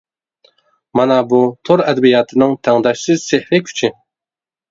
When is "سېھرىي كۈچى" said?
3.27-3.93